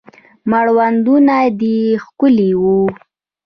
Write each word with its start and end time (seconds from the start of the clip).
مړوندونه 0.49 1.35
دې 1.59 1.77
ښکلي 2.03 2.51
وه 2.61 2.75